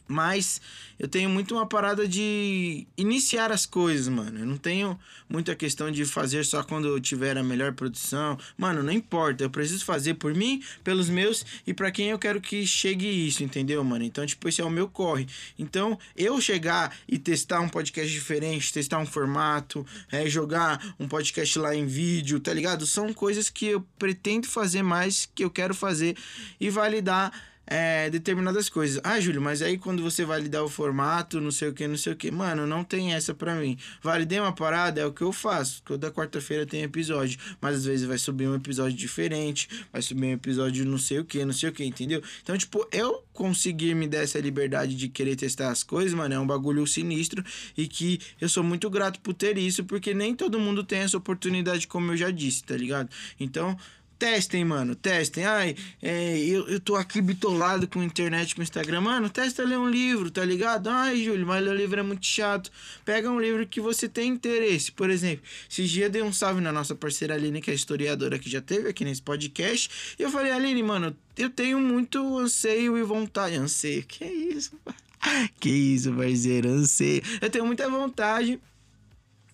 Mas 0.06 0.60
eu 0.98 1.08
tenho 1.08 1.30
muito 1.30 1.54
uma 1.54 1.66
parada 1.66 2.06
de 2.06 2.86
iniciar 2.96 3.50
as 3.50 3.66
coisas, 3.66 4.08
mano. 4.08 4.40
Eu 4.40 4.46
não 4.46 4.56
tenho 4.56 4.98
muita 5.28 5.54
questão 5.54 5.90
de 5.90 6.04
fazer 6.04 6.44
só 6.44 6.62
quando 6.62 6.88
eu 6.88 7.00
tiver 7.00 7.36
a 7.36 7.42
melhor 7.42 7.72
produção. 7.72 8.38
Mano, 8.56 8.82
não 8.82 8.92
importa. 8.92 9.42
Eu 9.42 9.50
preciso 9.50 9.84
fazer 9.84 10.14
por 10.14 10.34
mim, 10.34 10.62
pelos 10.84 11.08
meus 11.08 11.44
e 11.66 11.72
para 11.72 11.90
quem 11.90 12.10
eu 12.10 12.18
quero 12.18 12.40
que 12.40 12.66
chegue 12.66 13.06
isso, 13.06 13.42
entendeu, 13.42 13.82
mano? 13.82 14.04
Então, 14.04 14.26
tipo, 14.26 14.48
esse 14.48 14.60
é 14.60 14.64
o 14.64 14.70
meu 14.70 14.88
corre. 14.88 15.26
Então, 15.58 15.98
eu 16.16 16.40
chegar 16.40 16.94
e 17.08 17.18
testar 17.18 17.60
um 17.60 17.68
podcast 17.68 18.12
diferente, 18.12 18.72
testar 18.72 18.98
um 18.98 19.06
formato, 19.06 19.86
é, 20.10 20.28
jogar 20.28 20.94
um 20.98 21.08
podcast 21.08 21.58
lá 21.58 21.74
em 21.74 21.86
vídeo, 21.86 22.38
tá 22.40 22.52
ligado? 22.52 22.86
São 22.86 23.12
coisas 23.12 23.48
que 23.48 23.66
eu 23.66 23.86
pretendo 23.98 24.46
fazer 24.46 24.82
mais, 24.82 25.28
que 25.34 25.44
eu 25.44 25.50
quero 25.50 25.74
fazer 25.74 26.16
e 26.60 26.70
validar 26.70 27.32
é, 27.66 28.10
determinadas 28.10 28.68
coisas. 28.68 29.00
Ah, 29.04 29.20
Júlio, 29.20 29.40
mas 29.40 29.62
aí 29.62 29.78
quando 29.78 30.02
você 30.02 30.24
validar 30.24 30.62
o 30.62 30.68
formato, 30.68 31.40
não 31.40 31.50
sei 31.50 31.68
o 31.68 31.72
que, 31.72 31.86
não 31.86 31.96
sei 31.96 32.12
o 32.12 32.16
que. 32.16 32.30
Mano, 32.30 32.66
não 32.66 32.84
tem 32.84 33.14
essa 33.14 33.34
pra 33.34 33.54
mim. 33.54 33.78
Validei 34.02 34.40
uma 34.40 34.52
parada, 34.52 35.00
é 35.00 35.06
o 35.06 35.12
que 35.12 35.22
eu 35.22 35.32
faço. 35.32 35.82
Toda 35.82 36.10
quarta-feira 36.10 36.66
tem 36.66 36.82
episódio. 36.82 37.38
Mas 37.60 37.76
às 37.76 37.84
vezes 37.84 38.06
vai 38.06 38.18
subir 38.18 38.48
um 38.48 38.54
episódio 38.54 38.96
diferente, 38.96 39.68
vai 39.92 40.02
subir 40.02 40.26
um 40.26 40.32
episódio 40.32 40.84
não 40.84 40.98
sei 40.98 41.20
o 41.20 41.24
que, 41.24 41.44
não 41.44 41.52
sei 41.52 41.68
o 41.68 41.72
que, 41.72 41.84
entendeu? 41.84 42.22
Então, 42.42 42.56
tipo, 42.56 42.86
eu 42.92 43.24
conseguir 43.32 43.94
me 43.94 44.06
dar 44.06 44.18
essa 44.18 44.38
liberdade 44.38 44.94
de 44.94 45.08
querer 45.08 45.36
testar 45.36 45.70
as 45.70 45.82
coisas, 45.82 46.12
mano, 46.14 46.34
é 46.34 46.38
um 46.38 46.46
bagulho 46.46 46.86
sinistro 46.86 47.42
e 47.76 47.88
que 47.88 48.20
eu 48.40 48.48
sou 48.48 48.62
muito 48.62 48.90
grato 48.90 49.20
por 49.20 49.32
ter 49.32 49.56
isso, 49.56 49.84
porque 49.84 50.12
nem 50.12 50.34
todo 50.34 50.58
mundo 50.58 50.84
tem 50.84 51.00
essa 51.00 51.16
oportunidade, 51.16 51.86
como 51.86 52.12
eu 52.12 52.16
já 52.16 52.30
disse, 52.30 52.62
tá 52.64 52.76
ligado? 52.76 53.08
Então, 53.40 53.76
Testem, 54.22 54.64
mano, 54.64 54.94
testem. 54.94 55.44
Ai, 55.44 55.74
é, 56.00 56.38
eu, 56.38 56.68
eu 56.68 56.78
tô 56.78 56.94
aqui 56.94 57.20
bitolado 57.20 57.88
com 57.88 58.00
internet, 58.00 58.54
com 58.54 58.62
Instagram. 58.62 59.00
Mano, 59.00 59.28
testa 59.28 59.64
ler 59.64 59.76
um 59.76 59.90
livro, 59.90 60.30
tá 60.30 60.44
ligado? 60.44 60.88
Ai, 60.88 61.24
Júlio, 61.24 61.44
mas 61.44 61.60
ler 61.60 61.72
um 61.72 61.74
livro 61.74 61.98
é 61.98 62.04
muito 62.04 62.24
chato. 62.24 62.70
Pega 63.04 63.28
um 63.28 63.40
livro 63.40 63.66
que 63.66 63.80
você 63.80 64.08
tem 64.08 64.30
interesse. 64.30 64.92
Por 64.92 65.10
exemplo, 65.10 65.44
esses 65.68 65.90
dias 65.90 66.08
dei 66.08 66.22
um 66.22 66.32
salve 66.32 66.60
na 66.60 66.70
nossa 66.70 66.94
parceira 66.94 67.34
Aline, 67.34 67.60
que 67.60 67.72
é 67.72 67.74
historiadora 67.74 68.38
que 68.38 68.48
já 68.48 68.60
teve 68.60 68.88
aqui 68.88 69.04
nesse 69.04 69.20
podcast. 69.20 69.90
E 70.16 70.22
eu 70.22 70.30
falei, 70.30 70.52
Aline, 70.52 70.84
mano, 70.84 71.16
eu 71.36 71.50
tenho 71.50 71.80
muito 71.80 72.38
anseio 72.38 72.96
e 72.96 73.02
vontade. 73.02 73.56
Anseio, 73.56 74.04
que 74.04 74.24
isso? 74.24 74.70
Que 75.58 75.68
isso, 75.68 76.12
parceiro, 76.12 76.68
anseio. 76.68 77.22
Eu 77.40 77.50
tenho 77.50 77.66
muita 77.66 77.90
vontade 77.90 78.60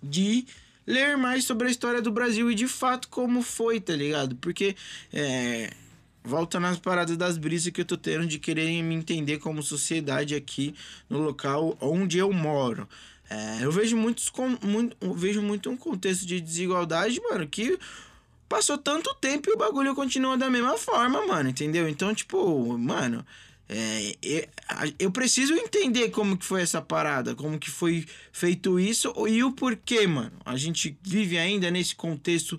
de 0.03 0.47
ler 0.88 1.18
mais 1.18 1.45
sobre 1.45 1.68
a 1.68 1.71
história 1.71 2.00
do 2.00 2.11
Brasil 2.11 2.50
e 2.50 2.54
de 2.54 2.66
fato 2.66 3.09
como 3.09 3.42
foi, 3.42 3.78
tá 3.78 3.95
ligado? 3.95 4.35
Porque 4.37 4.75
é, 5.12 5.71
volta 6.25 6.59
nas 6.59 6.78
paradas 6.78 7.14
das 7.14 7.37
brisas 7.37 7.71
que 7.71 7.83
eu 7.83 7.85
tô 7.85 7.99
tendo 7.99 8.26
de 8.26 8.38
quererem 8.38 8.83
me 8.83 8.95
entender 8.95 9.37
como 9.38 9.62
sociedade 9.62 10.35
aqui 10.35 10.75
no 11.09 11.18
local 11.18 11.76
onde 11.78 12.16
eu 12.16 12.33
moro. 12.33 12.88
É, 13.28 13.59
eu 13.61 13.71
vejo 13.71 13.99
muitos 13.99 14.33
muito, 14.62 14.97
vejo 15.12 15.42
muito 15.42 15.68
um 15.68 15.76
contexto 15.76 16.26
de 16.26 16.40
desigualdade, 16.40 17.21
mano, 17.21 17.47
que 17.47 17.78
passou 18.49 18.78
tanto 18.78 19.14
tempo 19.16 19.50
e 19.50 19.52
o 19.52 19.59
bagulho 19.59 19.95
continua 19.95 20.38
da 20.38 20.49
mesma 20.49 20.78
forma, 20.78 21.26
mano, 21.26 21.50
entendeu? 21.50 21.87
Então, 21.87 22.14
tipo, 22.14 22.78
mano, 22.78 23.26
é, 23.69 24.49
eu 24.99 25.11
preciso 25.11 25.55
entender 25.55 26.09
como 26.09 26.39
que 26.39 26.45
foi 26.45 26.63
essa 26.63 26.81
parada, 26.81 27.35
como 27.35 27.59
que 27.59 27.71
foi 27.71 28.07
feito 28.33 28.81
isso 28.81 29.13
e 29.29 29.45
o 29.45 29.53
porquê, 29.53 30.07
mano. 30.07 30.33
A 30.45 30.57
gente 30.57 30.97
vive 31.03 31.37
ainda 31.37 31.71
nesse 31.71 31.95
contexto 31.95 32.59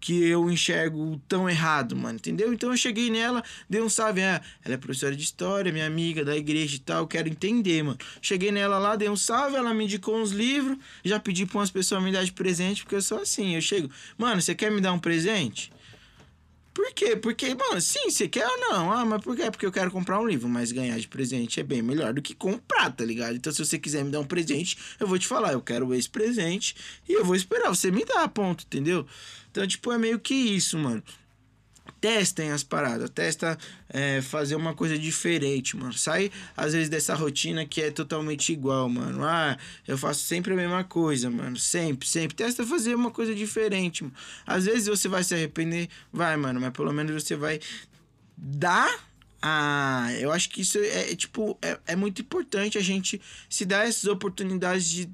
que 0.00 0.24
eu 0.24 0.50
enxergo 0.50 1.20
tão 1.28 1.48
errado, 1.48 1.94
mano, 1.94 2.16
entendeu? 2.16 2.52
Então 2.52 2.70
eu 2.70 2.76
cheguei 2.76 3.10
nela, 3.10 3.44
dei 3.68 3.82
um 3.82 3.88
salve, 3.88 4.22
ah, 4.22 4.40
ela 4.64 4.74
é 4.74 4.78
professora 4.78 5.14
de 5.14 5.22
história, 5.22 5.70
minha 5.70 5.86
amiga 5.86 6.24
da 6.24 6.34
igreja 6.34 6.76
e 6.76 6.78
tal, 6.78 7.06
quero 7.06 7.28
entender, 7.28 7.82
mano. 7.82 7.98
Cheguei 8.22 8.50
nela 8.50 8.78
lá, 8.78 8.96
dei 8.96 9.10
um 9.10 9.16
salve, 9.16 9.56
ela 9.56 9.74
me 9.74 9.84
indicou 9.84 10.16
uns 10.16 10.30
livros, 10.30 10.78
já 11.04 11.20
pedi 11.20 11.44
pra 11.44 11.58
umas 11.58 11.70
pessoas 11.70 12.02
me 12.02 12.10
dar 12.10 12.24
de 12.24 12.32
presente, 12.32 12.82
porque 12.82 12.96
eu 12.96 13.02
sou 13.02 13.18
assim, 13.18 13.54
eu 13.54 13.60
chego, 13.60 13.90
mano, 14.16 14.40
você 14.40 14.54
quer 14.54 14.70
me 14.70 14.80
dar 14.80 14.92
um 14.94 14.98
presente? 14.98 15.70
Por 16.80 16.94
quê? 16.94 17.14
Porque, 17.14 17.54
mano, 17.54 17.78
sim, 17.78 18.08
você 18.08 18.26
quer 18.26 18.46
ou 18.46 18.58
não? 18.58 18.90
Ah, 18.90 19.04
mas 19.04 19.22
por 19.22 19.36
quê? 19.36 19.50
Porque 19.50 19.66
eu 19.66 19.70
quero 19.70 19.90
comprar 19.90 20.18
um 20.18 20.26
livro, 20.26 20.48
mas 20.48 20.72
ganhar 20.72 20.98
de 20.98 21.06
presente 21.06 21.60
é 21.60 21.62
bem 21.62 21.82
melhor 21.82 22.14
do 22.14 22.22
que 22.22 22.34
comprar, 22.34 22.90
tá 22.90 23.04
ligado? 23.04 23.36
Então, 23.36 23.52
se 23.52 23.62
você 23.62 23.78
quiser 23.78 24.02
me 24.02 24.10
dar 24.10 24.20
um 24.20 24.24
presente, 24.24 24.78
eu 24.98 25.06
vou 25.06 25.18
te 25.18 25.26
falar, 25.26 25.52
eu 25.52 25.60
quero 25.60 25.92
esse 25.94 26.08
presente 26.08 26.74
e 27.06 27.12
eu 27.12 27.22
vou 27.22 27.36
esperar 27.36 27.68
você 27.68 27.90
me 27.90 28.02
dar, 28.02 28.26
ponto, 28.28 28.64
entendeu? 28.64 29.06
Então, 29.50 29.66
tipo, 29.66 29.92
é 29.92 29.98
meio 29.98 30.18
que 30.18 30.32
isso, 30.32 30.78
mano 30.78 31.02
testem 32.00 32.50
as 32.50 32.62
paradas, 32.62 33.08
testa 33.10 33.58
é, 33.88 34.20
fazer 34.20 34.54
uma 34.54 34.74
coisa 34.74 34.98
diferente, 34.98 35.76
mano. 35.76 35.92
Sai 35.92 36.30
às 36.56 36.72
vezes 36.72 36.88
dessa 36.88 37.14
rotina 37.14 37.66
que 37.66 37.80
é 37.80 37.90
totalmente 37.90 38.52
igual, 38.52 38.88
mano. 38.88 39.24
Ah, 39.24 39.56
eu 39.86 39.96
faço 39.96 40.24
sempre 40.24 40.52
a 40.52 40.56
mesma 40.56 40.84
coisa, 40.84 41.30
mano. 41.30 41.56
Sempre, 41.56 42.08
sempre. 42.08 42.36
Testa 42.36 42.66
fazer 42.66 42.94
uma 42.94 43.10
coisa 43.10 43.34
diferente, 43.34 44.04
mano. 44.04 44.14
Às 44.46 44.64
vezes 44.66 44.86
você 44.86 45.08
vai 45.08 45.24
se 45.24 45.34
arrepender, 45.34 45.88
vai, 46.12 46.36
mano, 46.36 46.60
mas 46.60 46.72
pelo 46.72 46.92
menos 46.92 47.22
você 47.22 47.36
vai 47.36 47.60
dar 48.36 49.10
ah, 49.42 50.08
eu 50.18 50.30
acho 50.30 50.50
que 50.50 50.60
isso 50.60 50.78
é, 50.78 51.12
é 51.12 51.16
tipo, 51.16 51.56
é, 51.62 51.78
é 51.86 51.96
muito 51.96 52.20
importante 52.20 52.76
a 52.76 52.82
gente 52.82 53.20
se 53.48 53.64
dar 53.64 53.88
essas 53.88 54.04
oportunidades 54.04 54.86
de 54.86 55.10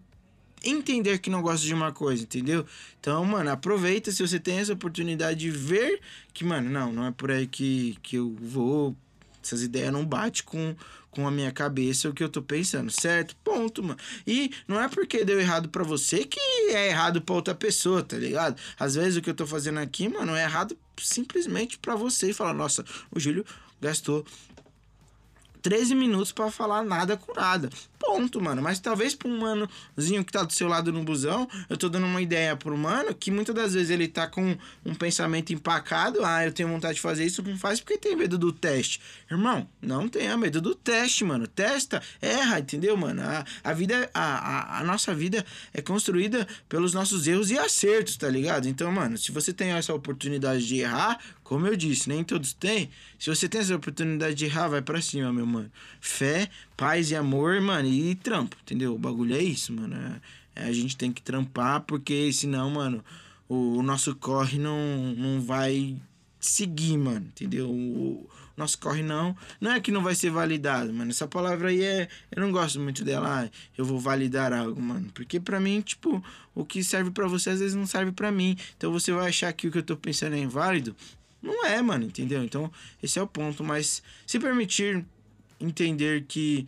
entender 0.71 1.19
que 1.19 1.31
não 1.31 1.43
gosta 1.43 1.65
de 1.67 1.73
uma 1.75 1.93
coisa, 1.93 2.23
entendeu? 2.23 2.67
Então, 3.01 3.25
mano, 3.25 3.51
aproveita 3.51 4.11
se 4.11 4.27
você 4.27 4.39
tem 4.39 4.59
essa 4.59 4.73
oportunidade 4.73 5.41
de 5.41 5.51
ver 5.51 6.01
que, 6.33 6.45
mano, 6.45 6.69
não, 6.69 6.93
não 6.93 7.07
é 7.07 7.11
por 7.11 7.31
aí 7.31 7.47
que, 7.47 7.97
que 8.03 8.17
eu 8.17 8.35
vou. 8.41 8.97
Essas 9.43 9.63
ideias 9.63 9.93
não 9.93 10.05
batem 10.05 10.43
com, 10.45 10.75
com 11.11 11.27
a 11.27 11.31
minha 11.31 11.53
cabeça 11.53 12.09
o 12.09 12.13
que 12.13 12.23
eu 12.23 12.29
tô 12.29 12.43
pensando, 12.43 12.91
certo? 12.91 13.37
Ponto, 13.45 13.83
mano. 13.83 13.99
E 14.27 14.51
não 14.67 14.81
é 14.81 14.89
porque 14.89 15.25
deu 15.25 15.41
errado 15.41 15.69
para 15.69 15.85
você 15.85 16.25
que 16.25 16.41
é 16.71 16.89
errado 16.89 17.23
pra 17.23 17.35
outra 17.35 17.55
pessoa, 17.55 18.03
tá 18.03 18.17
ligado? 18.17 18.61
Às 18.79 18.97
vezes 18.97 19.17
o 19.17 19.23
que 19.23 19.31
eu 19.31 19.35
tô 19.35 19.47
fazendo 19.47 19.79
aqui, 19.79 20.09
mano, 20.09 20.35
é 20.35 20.43
errado 20.43 20.77
simplesmente 20.99 21.79
para 21.79 21.95
você 21.95 22.31
e 22.31 22.35
falar, 22.35 22.55
nossa, 22.55 22.85
o 23.11 23.21
Júlio 23.21 23.45
gastou 23.81 24.27
13 25.63 25.95
minutos 25.95 26.31
para 26.31 26.51
falar 26.51 26.85
nada 26.85 27.17
com 27.17 27.33
nada. 27.35 27.69
Ponto, 27.99 28.41
mano. 28.41 28.63
Mas 28.63 28.79
talvez 28.79 29.15
pra 29.15 29.29
um 29.29 29.39
manozinho 29.39 30.25
que 30.25 30.33
tá 30.33 30.43
do 30.43 30.53
seu 30.53 30.69
lado 30.69 30.93
no 30.93 31.03
busão, 31.03 31.49
eu 31.69 31.77
tô 31.77 31.89
dando 31.89 32.07
uma 32.07 32.21
ideia 32.21 32.57
pro 32.57 32.77
mano 32.77 33.15
que 33.15 33.31
muitas 33.31 33.55
das 33.55 33.75
vezes 33.75 33.91
ele 33.91 34.09
tá 34.09 34.27
com 34.27 34.57
um 34.85 34.95
pensamento 34.95 35.53
empacado. 35.53 36.25
Ah, 36.25 36.45
eu 36.45 36.53
tenho 36.53 36.69
vontade 36.69 36.95
de 36.95 37.01
fazer 37.01 37.25
isso, 37.25 37.43
não 37.43 37.57
faz 37.57 37.81
porque 37.81 37.99
tem 37.99 38.17
medo 38.17 38.37
do 38.37 38.53
teste. 38.53 39.01
Irmão, 39.31 39.69
não 39.81 40.09
tenha 40.09 40.37
medo 40.37 40.61
do 40.61 40.75
teste, 40.75 41.25
mano. 41.25 41.47
Testa, 41.47 42.03
erra, 42.21 42.61
entendeu, 42.61 42.97
mano? 42.97 43.23
A, 43.23 43.45
a 43.65 43.73
vida, 43.73 44.11
a, 44.13 44.21
a, 44.21 44.81
a 44.81 44.85
nossa 44.85 45.15
vida 45.15 45.45
é 45.73 45.81
construída 45.81 46.47
pelos 46.69 46.93
nossos 46.93 47.27
erros 47.27 47.51
e 47.51 47.59
acertos, 47.59 48.17
tá 48.17 48.29
ligado? 48.29 48.69
Então, 48.69 48.91
mano, 48.93 49.17
se 49.17 49.33
você 49.33 49.53
tem 49.53 49.73
essa 49.73 49.95
oportunidade 49.95 50.67
de 50.67 50.81
errar, 50.81 51.19
como 51.47 51.67
eu 51.67 51.77
disse, 51.77 52.09
nem 52.09 52.25
todos 52.25 52.53
têm. 52.53 52.91
Se 53.19 53.31
você 53.31 53.49
tem 53.49 53.61
essa 53.61 53.77
oportunidade 53.77 54.35
de 54.35 54.47
errar, 54.47 54.67
vai 54.67 54.83
pra 54.83 55.01
cima, 55.01 55.33
meu 55.33 55.47
mano. 55.47 55.71
Fé, 56.01 56.51
paz 56.77 57.11
e 57.11 57.17
amor, 57.17 57.61
mano, 57.61 57.89
e 57.89 58.15
trampo, 58.15 58.57
entendeu? 58.63 58.95
O 58.95 58.99
bagulho 58.99 59.35
é 59.35 59.43
isso, 59.43 59.73
mano. 59.73 59.97
É, 60.55 60.63
é, 60.63 60.65
a 60.65 60.73
gente 60.73 60.97
tem 60.97 61.13
que 61.13 61.23
trampar, 61.23 61.81
porque 61.83 62.33
senão, 62.33 62.71
mano, 62.71 63.05
o, 63.49 63.79
o, 63.79 63.83
nosso 63.83 64.15
corre 64.15 64.59
não, 64.59 64.79
não 65.17 65.41
vai 65.41 65.97
seguir, 66.39 66.99
mano, 66.99 67.27
entendeu? 67.27 67.69
O, 67.69 68.25
o, 68.25 68.31
nosso 68.57 68.79
corre 68.79 69.03
não. 69.03 69.37
Não 69.61 69.73
é 69.73 69.81
que 69.81 69.91
não 69.91 70.03
vai 70.03 70.15
ser 70.15 70.31
validado, 70.31 70.93
mano. 70.93 71.11
Essa 71.11 71.29
palavra 71.29 71.69
aí 71.69 71.83
é. 71.83 72.09
Eu 72.31 72.41
não 72.41 72.51
gosto 72.51 72.81
muito 72.81 73.05
dela. 73.05 73.45
Ah, 73.45 73.51
eu 73.77 73.85
vou 73.85 74.01
validar 74.01 74.51
algo, 74.51 74.81
mano. 74.81 75.11
Porque 75.13 75.39
pra 75.39 75.61
mim, 75.61 75.83
tipo, 75.83 76.25
o 76.55 76.65
que 76.65 76.83
serve 76.83 77.11
para 77.11 77.27
você 77.27 77.51
às 77.51 77.61
vezes 77.61 77.75
não 77.75 77.87
serve 77.87 78.13
para 78.13 78.33
mim. 78.33 78.57
Então 78.77 78.91
você 78.91 79.13
vai 79.13 79.29
achar 79.29 79.53
que 79.53 79.69
o 79.69 79.71
que 79.71 79.79
eu 79.79 79.83
tô 79.83 79.95
pensando 79.95 80.37
é 80.37 80.39
inválido. 80.39 80.97
Não 81.43 81.67
é, 81.67 81.83
mano, 81.83 82.05
entendeu? 82.05 82.43
Então, 82.43 82.73
esse 83.03 83.19
é 83.19 83.23
o 83.23 83.27
ponto. 83.27 83.63
Mas 83.63 84.03
se 84.27 84.39
permitir 84.39 85.05
entender 85.61 86.25
que 86.27 86.67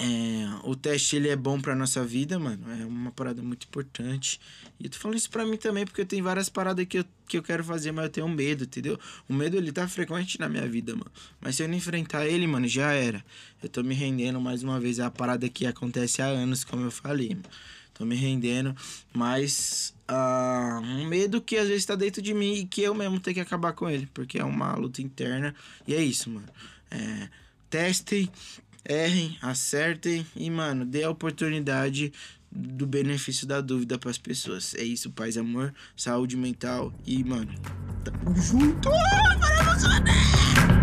é, 0.00 0.46
o 0.62 0.76
teste 0.76 1.16
ele 1.16 1.28
é 1.28 1.34
bom 1.34 1.60
pra 1.60 1.74
nossa 1.74 2.04
vida, 2.04 2.38
mano. 2.38 2.62
É 2.70 2.86
uma 2.86 3.10
parada 3.10 3.42
muito 3.42 3.64
importante. 3.66 4.40
E 4.78 4.84
eu 4.84 4.90
tô 4.90 4.96
falando 4.96 5.18
isso 5.18 5.28
pra 5.28 5.44
mim 5.44 5.56
também, 5.56 5.84
porque 5.84 6.02
eu 6.02 6.06
tenho 6.06 6.22
várias 6.22 6.48
paradas 6.48 6.86
que 6.86 7.00
eu, 7.00 7.04
que 7.26 7.36
eu 7.36 7.42
quero 7.42 7.64
fazer, 7.64 7.90
mas 7.90 8.04
eu 8.04 8.10
tenho 8.10 8.28
medo, 8.28 8.62
entendeu? 8.62 8.98
O 9.28 9.34
medo 9.34 9.56
ele 9.56 9.72
tá 9.72 9.88
frequente 9.88 10.38
na 10.38 10.48
minha 10.48 10.68
vida, 10.68 10.92
mano. 10.92 11.10
Mas 11.40 11.56
se 11.56 11.64
eu 11.64 11.68
não 11.68 11.74
enfrentar 11.74 12.26
ele, 12.26 12.46
mano, 12.46 12.68
já 12.68 12.92
era. 12.92 13.24
Eu 13.60 13.68
tô 13.68 13.82
me 13.82 13.94
rendendo 13.94 14.40
mais 14.40 14.62
uma 14.62 14.78
vez. 14.78 15.00
A 15.00 15.10
parada 15.10 15.48
que 15.48 15.66
acontece 15.66 16.22
há 16.22 16.26
anos, 16.26 16.62
como 16.62 16.84
eu 16.84 16.92
falei, 16.92 17.30
mano. 17.30 17.42
tô 17.92 18.04
me 18.04 18.14
rendendo, 18.14 18.76
mas 19.12 19.92
ah, 20.06 20.80
um 20.80 21.06
medo 21.06 21.42
que 21.42 21.56
às 21.56 21.66
vezes 21.66 21.84
tá 21.84 21.96
dentro 21.96 22.22
de 22.22 22.32
mim 22.32 22.54
e 22.54 22.66
que 22.66 22.82
eu 22.82 22.94
mesmo 22.94 23.18
tenho 23.18 23.34
que 23.34 23.40
acabar 23.40 23.72
com 23.72 23.90
ele, 23.90 24.08
porque 24.14 24.38
é 24.38 24.44
uma 24.44 24.76
luta 24.76 25.02
interna 25.02 25.52
e 25.88 25.94
é 25.94 26.00
isso, 26.00 26.30
mano. 26.30 26.46
É, 26.90 27.28
testem, 27.70 28.30
errem, 28.88 29.36
acertem 29.42 30.26
e, 30.34 30.50
mano, 30.50 30.84
dê 30.84 31.04
a 31.04 31.10
oportunidade 31.10 32.12
do 32.50 32.86
benefício 32.86 33.46
da 33.46 33.60
dúvida 33.60 33.98
para 33.98 34.10
as 34.10 34.18
pessoas. 34.18 34.74
É 34.74 34.82
isso, 34.82 35.10
paz, 35.10 35.36
amor, 35.36 35.74
saúde 35.96 36.36
mental 36.36 36.92
e, 37.06 37.22
mano, 37.22 37.52
tamo 38.04 38.34
junto! 38.40 38.88
Ah, 38.90 40.77